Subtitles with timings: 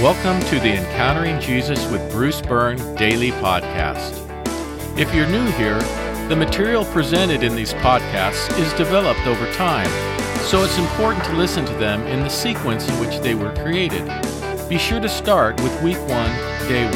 [0.00, 4.16] Welcome to the Encountering Jesus with Bruce Byrne daily podcast.
[4.98, 5.78] If you're new here,
[6.26, 9.90] the material presented in these podcasts is developed over time,
[10.38, 14.06] so it's important to listen to them in the sequence in which they were created.
[14.70, 16.08] Be sure to start with week 1,
[16.66, 16.90] day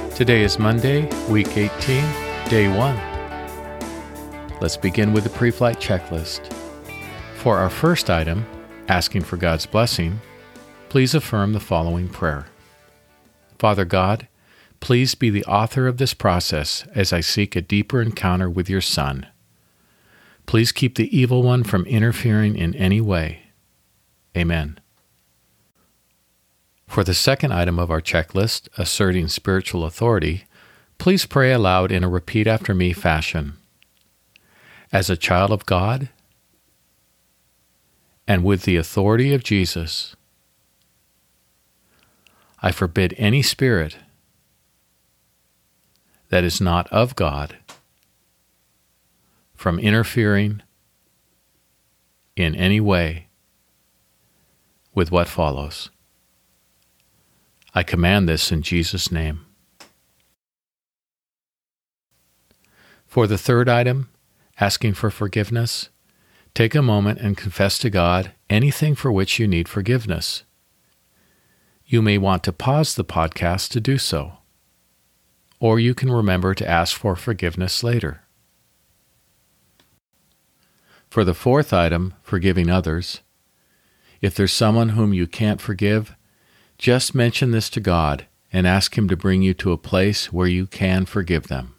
[0.00, 0.10] 1.
[0.10, 2.04] Today is Monday, week 18,
[2.48, 4.60] day 1.
[4.60, 6.52] Let's begin with the pre flight checklist.
[7.34, 8.46] For our first item,
[8.88, 10.20] asking for God's blessing,
[10.88, 12.46] please affirm the following prayer
[13.58, 14.28] Father God,
[14.80, 18.80] please be the author of this process as I seek a deeper encounter with your
[18.80, 19.26] Son.
[20.46, 23.44] Please keep the evil one from interfering in any way.
[24.36, 24.78] Amen.
[26.86, 30.44] For the second item of our checklist, asserting spiritual authority,
[30.98, 33.54] please pray aloud in a repeat after me fashion.
[34.92, 36.08] As a child of God,
[38.26, 40.16] and with the authority of Jesus,
[42.62, 43.98] I forbid any spirit
[46.30, 47.58] that is not of God
[49.54, 50.62] from interfering
[52.36, 53.28] in any way
[54.94, 55.90] with what follows.
[57.74, 59.44] I command this in Jesus' name.
[63.06, 64.08] For the third item,
[64.58, 65.88] asking for forgiveness,
[66.54, 70.44] Take a moment and confess to God anything for which you need forgiveness.
[71.84, 74.34] You may want to pause the podcast to do so,
[75.58, 78.22] or you can remember to ask for forgiveness later.
[81.10, 83.20] For the fourth item, forgiving others,
[84.20, 86.14] if there's someone whom you can't forgive,
[86.78, 90.46] just mention this to God and ask Him to bring you to a place where
[90.46, 91.73] you can forgive them.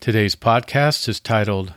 [0.00, 1.74] Today's podcast is titled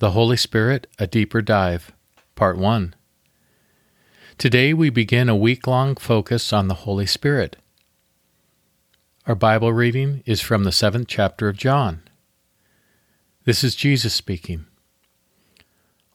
[0.00, 1.92] The Holy Spirit A Deeper Dive,
[2.34, 2.92] Part 1.
[4.36, 7.56] Today we begin a week long focus on the Holy Spirit.
[9.28, 12.02] Our Bible reading is from the seventh chapter of John.
[13.44, 14.66] This is Jesus speaking.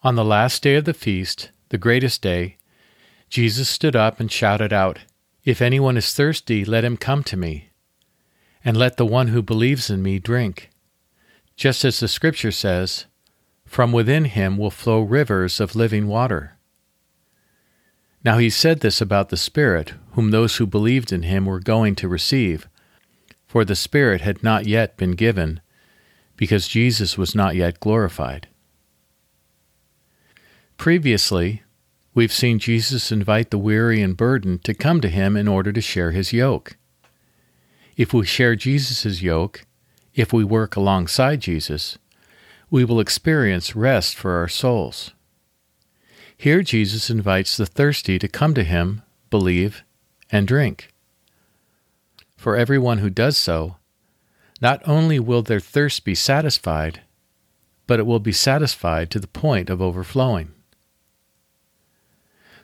[0.03, 2.57] On the last day of the feast, the greatest day,
[3.29, 4.99] Jesus stood up and shouted out,
[5.45, 7.69] If anyone is thirsty, let him come to me,
[8.65, 10.71] and let the one who believes in me drink.
[11.57, 13.07] Just as the Scripture says,
[13.65, 16.53] From within him will flow rivers of living water.
[18.23, 21.95] Now he said this about the Spirit, whom those who believed in him were going
[21.95, 22.67] to receive,
[23.47, 25.59] for the Spirit had not yet been given,
[26.35, 28.47] because Jesus was not yet glorified.
[30.77, 31.63] Previously,
[32.13, 35.81] we've seen Jesus invite the weary and burdened to come to him in order to
[35.81, 36.77] share his yoke.
[37.95, 39.65] If we share Jesus' yoke,
[40.17, 41.99] if we work alongside Jesus,
[42.71, 45.11] we will experience rest for our souls.
[46.35, 49.83] Here, Jesus invites the thirsty to come to him, believe,
[50.31, 50.91] and drink.
[52.35, 53.75] For everyone who does so,
[54.59, 57.01] not only will their thirst be satisfied,
[57.85, 60.51] but it will be satisfied to the point of overflowing.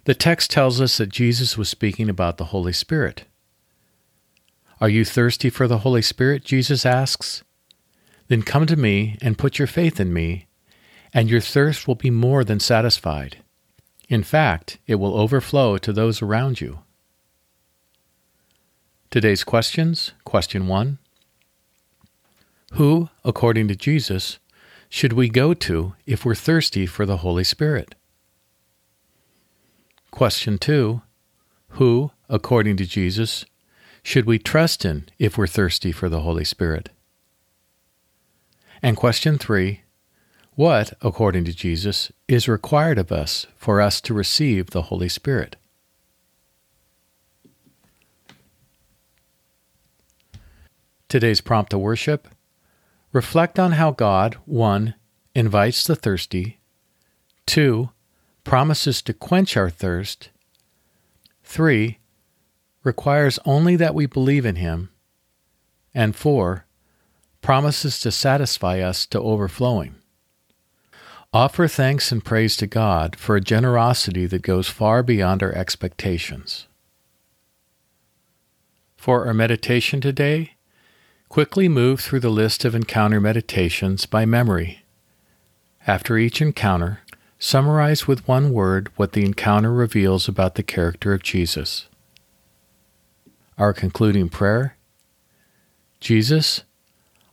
[0.06, 3.26] The text tells us that Jesus was speaking about the Holy Spirit.
[4.84, 6.44] Are you thirsty for the Holy Spirit?
[6.44, 7.42] Jesus asks.
[8.28, 10.48] Then come to me and put your faith in me,
[11.14, 13.38] and your thirst will be more than satisfied.
[14.10, 16.80] In fact, it will overflow to those around you.
[19.10, 20.98] Today's questions Question 1
[22.74, 24.38] Who, according to Jesus,
[24.90, 27.96] should we go to if we're thirsty for the Holy Spirit?
[30.12, 31.02] Question 2
[31.70, 33.46] Who, according to Jesus,
[34.04, 36.90] should we trust in if we're thirsty for the Holy Spirit?
[38.82, 39.82] And question three
[40.56, 45.56] What, according to Jesus, is required of us for us to receive the Holy Spirit?
[51.08, 52.28] Today's prompt to worship
[53.14, 54.96] Reflect on how God, 1.
[55.36, 56.60] invites the thirsty,
[57.46, 57.92] 2.
[58.44, 60.30] promises to quench our thirst,
[61.44, 62.00] 3.
[62.84, 64.90] Requires only that we believe in Him,
[65.94, 66.66] and 4
[67.42, 69.96] promises to satisfy us to overflowing.
[71.34, 76.68] Offer thanks and praise to God for a generosity that goes far beyond our expectations.
[78.96, 80.54] For our meditation today,
[81.30, 84.84] quickly move through the list of encounter meditations by memory.
[85.86, 87.02] After each encounter,
[87.40, 91.88] summarize with one word what the encounter reveals about the character of Jesus.
[93.58, 94.78] Our concluding prayer
[96.00, 96.64] Jesus,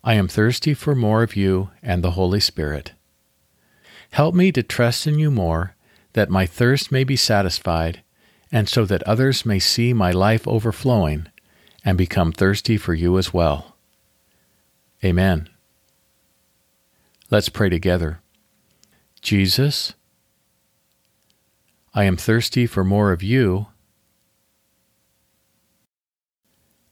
[0.05, 2.93] I am thirsty for more of you and the Holy Spirit.
[4.13, 5.75] Help me to trust in you more
[6.13, 8.03] that my thirst may be satisfied,
[8.53, 11.27] and so that others may see my life overflowing
[11.85, 13.77] and become thirsty for you as well.
[15.05, 15.49] Amen.
[17.31, 18.21] Let's pray together.
[19.23, 19.95] Jesus,
[21.95, 23.67] I am thirsty for more of you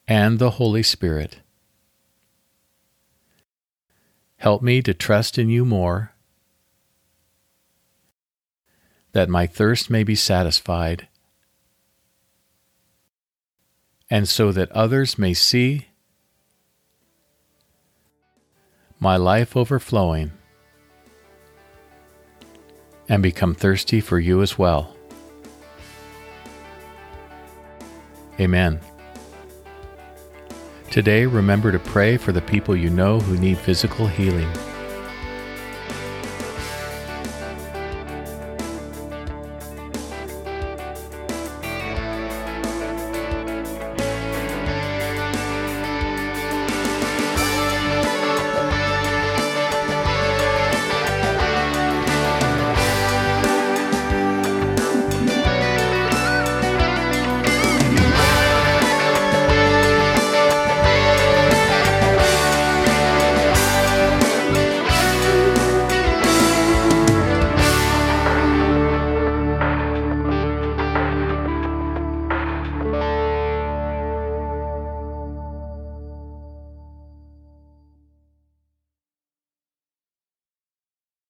[0.09, 1.37] and the Holy Spirit.
[4.39, 6.15] Help me to trust in you more,
[9.13, 11.09] that my thirst may be satisfied,
[14.09, 15.89] and so that others may see
[18.99, 20.33] my life overflowing
[23.09, 24.97] and become thirsty for you as well.
[28.41, 28.81] Amen.
[30.91, 34.51] Today, remember to pray for the people you know who need physical healing.